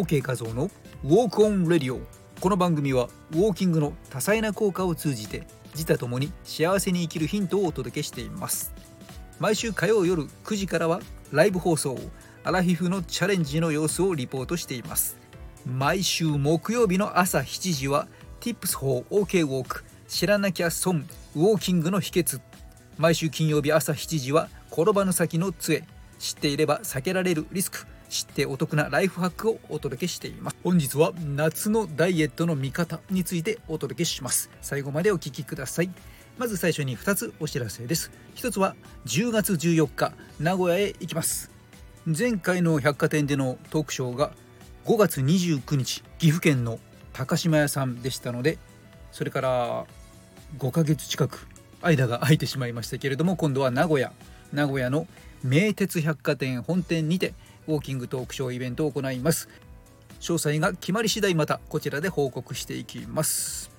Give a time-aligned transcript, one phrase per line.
[0.00, 0.70] OK 画像の
[1.04, 2.00] ウォークオンレディオ。
[2.40, 8.72] この番組はウォーキングの多彩な効果を通じて自他ともに幸せに生きるヒントをお届けしています。
[9.38, 11.02] 毎週火曜夜9時からは
[11.32, 11.98] ライブ放送
[12.44, 15.18] アラフィフのチャレンジの様子をリポートしています。
[15.66, 18.08] 毎週木曜日の朝7時は
[18.40, 21.06] Tips for OK Walk 知らなきゃ損
[21.36, 22.40] ウォーキングの秘訣。
[22.96, 25.84] 毎週金曜日朝7時は転ばぬ先の杖。
[26.18, 27.86] 知っていれば避けられるリスク。
[28.10, 30.56] 知ってお得なライフハックをお届けしています。
[30.64, 34.50] 本日は夏のダイエットの見方についてお届けします。
[34.60, 35.90] 最後までお聞きください。
[36.36, 38.10] まず最初に2つお知らせです。
[38.34, 38.74] 一つは
[39.06, 41.50] 10月14日名古屋へ行きます。
[42.04, 44.32] 前回の百貨店でのトークショーが
[44.86, 46.80] 5月29日岐阜県の
[47.12, 48.58] 高島屋さんでしたので
[49.12, 49.86] それから
[50.58, 51.46] 5ヶ月近く
[51.82, 54.12] 間が空いてしまいましたけれども今度は名古屋。
[54.52, 55.06] 名古屋の
[55.44, 57.34] 名鉄百貨店本店にて
[57.70, 59.48] ウォーキングトークショーイベントを行います。
[60.20, 63.70] 詳細が決まり次第またこちらで報告していきます。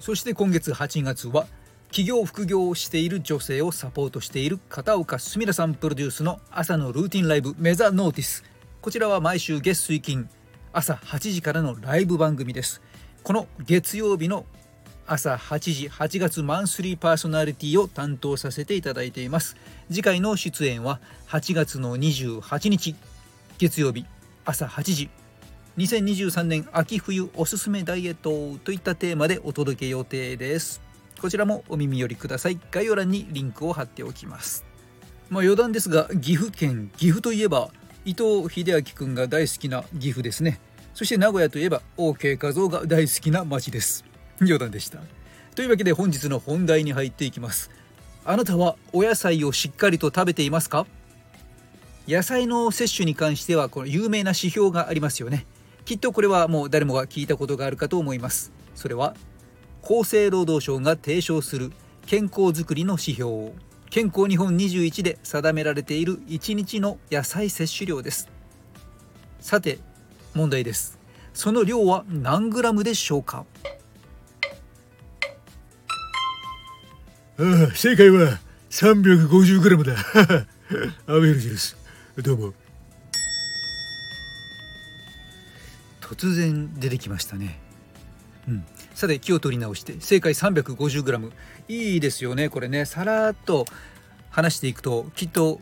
[0.00, 1.46] そして今月8月は
[1.90, 8.44] 起業副業をしている女性をサポートしている片岡すみらさんプロデュースの朝のルーティンライブメザノーティス。
[8.80, 10.28] こちらは毎週月水金
[10.72, 12.80] 朝8時からのライブ番組です。
[13.22, 14.46] この月曜日の
[15.08, 19.56] 朝8時8月マンスリーパーソナリティを担当させていただいています。
[19.88, 22.96] 次回の出演は8月の28日
[23.58, 24.04] 月曜日
[24.44, 25.08] 朝8時。
[25.78, 30.82] 2023年秋冬おすすめダイエットといったテーマでお届け予定です。
[31.20, 32.58] こちらもお耳寄りください。
[32.70, 34.66] 概要欄にリンクを貼っておきます。
[35.30, 37.70] まあ余談ですが岐阜県岐阜といえば
[38.04, 40.60] 伊藤英明くんが大好きな岐阜ですね。
[40.92, 44.04] そして名古屋といえば OK 画像が大好きな街です。
[44.42, 44.98] 冗談でした。
[45.54, 47.70] というわけで本日の本題に入っていきます。
[48.26, 50.86] あなたはお野菜をしっかりと食べていますか？
[52.08, 55.44] 野菜の摂取に関してはこの有名な指標がありますよね。
[55.84, 58.52] きっとこれはもう誰もが聞いたことがあるかと思います。
[58.76, 59.16] それは
[59.82, 61.72] 厚生労働省が提唱する
[62.06, 63.52] 健康づくりの指標。
[63.90, 68.28] 健康日本21で定められている1日の野菜摂取量です。
[69.40, 69.78] さて
[70.34, 70.98] 問題です。
[71.34, 73.44] その量は何グラムでしょうか？
[77.38, 78.38] ああ正解は
[78.70, 80.46] 350g だ。
[81.06, 81.76] アベルジです。
[82.22, 82.54] どうも
[86.00, 87.58] 突然出てきましたね。
[88.48, 88.64] うん。
[88.94, 91.30] さて気を取り直して正解 350g
[91.68, 92.86] いいですよねこれね。
[92.86, 93.66] さらっと
[94.30, 95.60] 話していくときっと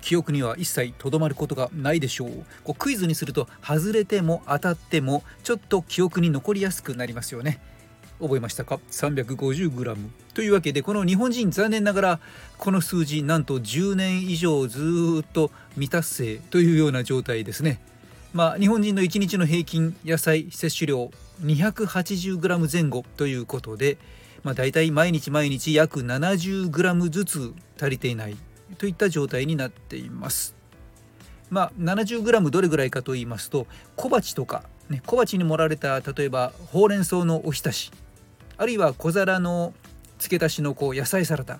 [0.00, 2.30] 記憶には一切とどまることがないでしょう。
[2.64, 7.60] こうクイズにすると外れても当たってもちょっと記憶に残りやすくなりますよね。
[8.22, 9.96] 覚えましたか？350g
[10.34, 12.20] というわけでこの日本人残念ながら
[12.56, 17.80] この数字なんと10年以上ずっと未達成というような状態ですね。
[18.32, 21.10] まあ日本人の1日の平均野菜摂取量
[21.42, 23.98] 280g 前後ということで
[24.42, 28.36] まあ大体毎日毎日約 70g ずつ足りていない
[28.78, 30.54] といった状態になっています。
[31.50, 33.66] まあ 70g どれぐらいかと言いますと
[33.96, 37.92] 小鉢とかね小鉢に盛られた例えばほうれん草のおひたし
[38.62, 39.74] あるいは小皿の
[40.20, 41.58] 付け足しのこう野菜サラダ。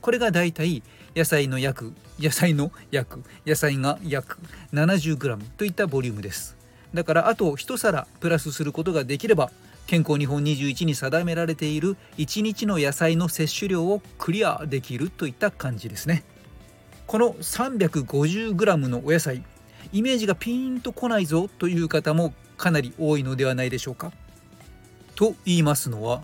[0.00, 0.82] これがだいたい
[1.14, 4.36] 野菜の約野菜の約野菜が約
[4.72, 6.56] 70g といったボリュームです。
[6.92, 9.52] だからあと1皿プラスすることができれば
[9.86, 16.24] 健康日本21に定められている1日の野菜の摂取量をクリアできるといった感じですね。
[17.06, 19.44] この 350g のお野菜
[19.92, 24.10] イメージがピーンとこないぞという方もかなり多いのではないでしょうか。
[25.20, 26.22] と言いますのは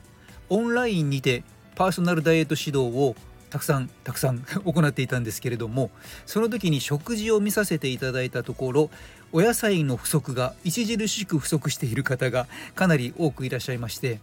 [0.49, 1.43] オンラインにて
[1.75, 3.15] パーソナルダイエット指導を
[3.51, 5.91] たくさんたくさん行っていたんですけれども
[6.27, 8.91] その時に食事を見させていただいたところ
[9.33, 14.21] お野菜の不足が著しく不足している方がかなり多くいらっしゃいまして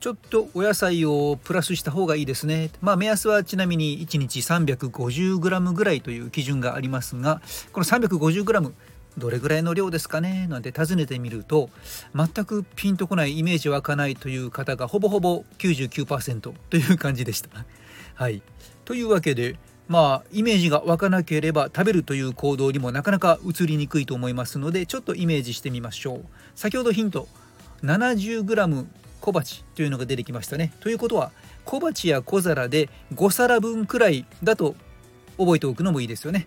[0.00, 2.70] ちょっとお野菜をプラスした方がいいですね。
[2.80, 7.42] まあ目安はちなみに1日 350g ぐらいという基準がありますが
[7.72, 8.72] この 350g
[9.18, 10.46] どれぐらいの量ですかね？
[10.48, 11.68] なんて尋ねてみると
[12.14, 17.48] 全くピンとこないイメージ湧かないという方がほぼほぼ99%という感じでした。
[18.14, 18.42] はい、
[18.84, 19.56] というわけで
[19.88, 26.24] まあイメージが湧かなければ食べるという行動にもなかなか移りにくいと思いますのでちょっとイメージしてみましょう。
[26.54, 27.26] 先ほどヒント
[27.82, 28.86] 70g
[29.20, 30.72] 小鉢というのが出てきましたね。
[30.80, 31.32] ということは
[31.64, 34.76] 小鉢や小皿で5皿分くらいだと
[35.36, 36.46] 覚えておくのもいいですよね。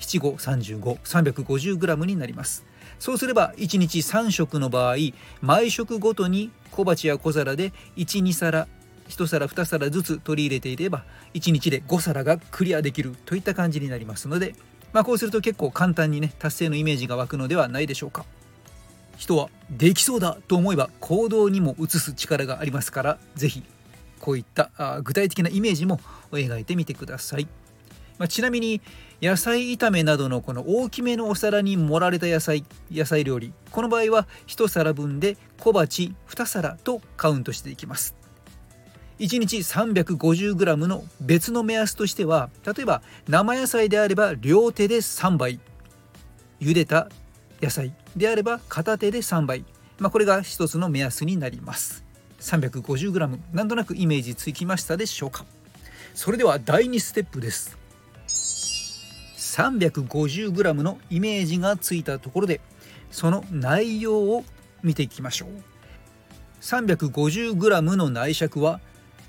[0.00, 2.64] 7535,350g になります
[2.98, 4.96] そうすれば1日3食の場合
[5.40, 8.68] 毎食ごとに小鉢や小皿で12皿
[9.08, 11.04] 1皿2皿ずつ取り入れていれば
[11.34, 14.54] 1日で5皿がクリアできるといった感じになりますので、
[14.92, 18.24] まあ、こうすると結構簡単にね達成のイメージが湧くのではないでしょうか
[19.16, 23.62] 人はできそうだと思えば行動にも移す力がありますから是非
[24.20, 24.70] こういった
[25.02, 26.00] 具体的なイメージも
[26.32, 27.46] 描いてみてください。
[28.18, 28.80] まあ、ちなみに
[29.20, 33.52] 野菜炒めなどのこの大きめのお皿に盛られた野菜野菜料理。
[33.70, 38.14] この場合は1皿分で小鉢2皿とカウントしていきます。
[39.18, 45.60] 1日 350g の別の目安としては例えば生野菜であれば両手で3杯。
[46.60, 47.08] 茹でた
[47.62, 49.64] 野菜であれば片手で3杯、
[49.98, 52.04] まあ、これが一つの目安になります。
[52.40, 55.46] 350g なんとなくイメージつきましたでしょうか。
[56.14, 57.83] それでは第2ステップです。
[59.54, 62.60] 350g のイメージがついたところで
[63.12, 64.44] その内容を
[64.82, 65.48] 見ていきましょう。
[66.60, 68.80] 350g の内尺は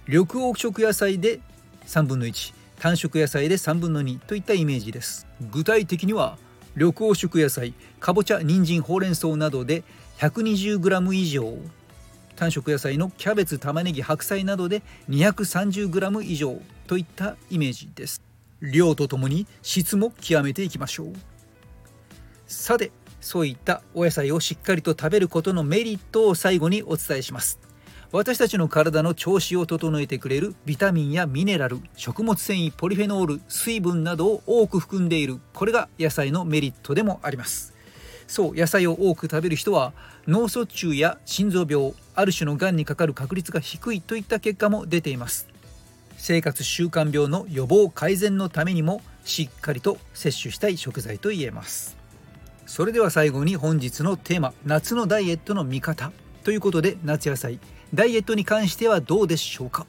[0.08, 1.42] 緑黄色野菜で
[1.86, 5.28] 3分の1単色野菜で3分の2といったイメージです。
[5.52, 6.40] 具体的には
[6.76, 9.84] 緑黄色野菜かぼちゃ人参ほうれん草などで
[10.18, 11.56] 120g 以上。
[12.36, 18.25] 単色野菜のキャベツ玉ねぎ白菜などで 230g 以上といったイメージです。
[18.62, 21.14] 量とともに質も極めていきましょう。
[22.48, 22.92] さて
[23.22, 27.60] そういったお野菜をしっかりと食べることのメリットを最後にお伝えします。
[28.12, 35.40] 私たちの体の調子を整えてくれるビタミンやミネラル食物繊維ポリフェノール水分などを多く含んでいる。
[35.54, 37.74] これが野菜のメリットでもあります。
[38.28, 39.94] そう野菜を多く食べる人は
[40.28, 45.48] 脳卒中や心臓病ある種のがんにかかる確率が低いといった結果も出ています。
[46.26, 51.98] 生活習慣病の予防改善のためにもしっかりと摂取したい食材と言えます。
[52.66, 56.12] それでは最後に本日のテーマ夏のダイエットの見方
[56.44, 57.60] ということで夏野菜
[57.94, 59.86] ダイエットに関してはどうでしょうか？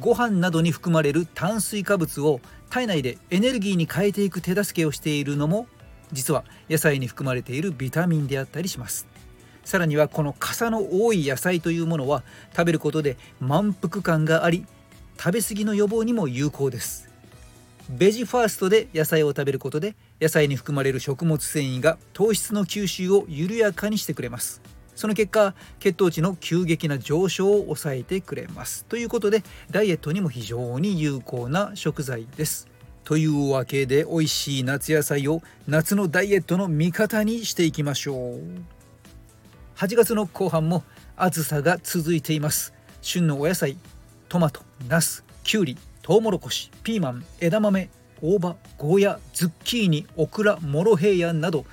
[0.00, 5.68] ご飯などに含まれる炭水化物を体内でエネルギーに変えていく手助けをしているのも
[6.10, 9.06] 実は野菜に含まれているビタミンであったりします。
[9.64, 14.66] さらにはこの傘の多い野菜というものは食べることで満腹感があり
[15.22, 17.10] 食べ過ぎの予防にも有効です。
[17.90, 24.62] ベジファーストで野菜を食べることで野菜に含まれる食物繊維が糖質の吸収を緩やかにしてくれます。
[24.96, 28.86] その結果血糖値の急激な上昇を抑えてくれます。
[28.86, 32.66] ということでダイエットにも非常に有効な食材です。
[33.04, 38.40] というわけで美味しい夏野菜を夏のダイエットの味方にしていきましょう。
[39.76, 40.82] 8月の後半も
[41.14, 42.72] 暑さが続いています。
[43.02, 43.76] 旬のお野菜
[44.30, 47.90] トマトナスキュウリトウモロコシピーマン枝豆
[48.22, 51.64] 大葉ゴーヤズッキーニオクラモロヘイヤなど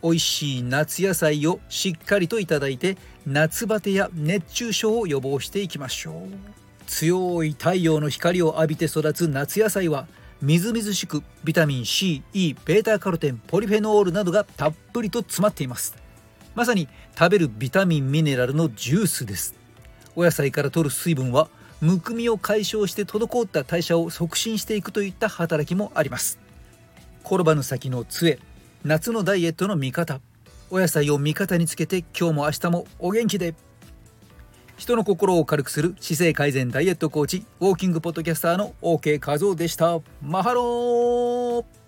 [0.00, 2.96] 美味しい夏野菜をしっかりといただいて
[3.26, 6.14] 夏バテや熱中症を予防していきましょう。
[6.86, 10.06] 強い太陽の光を浴びて育つ夏野菜は
[10.40, 15.96] みずみずしくビタミン C、E、ベータカロテン、ポリフェノールなどがたっぷりと詰まっています。
[16.54, 16.86] まさに
[17.18, 19.56] 食べるビタミンミネラルのジュースです。
[20.14, 21.48] お野菜から摂る水分は
[21.80, 26.38] むくみを解消して滞った代謝を促進していくといった働きもあります。
[27.24, 28.38] 転ばぬ先の杖
[28.84, 30.20] 夏のダイエットの味方。
[30.70, 33.54] お野菜を味方につけて今日も明日もお元気で。
[34.76, 40.00] 人の心を軽くする姿勢改善ダイエットコーチウォーキングポッドキャスターの OK 画像でした。
[40.22, 41.79] マハロー。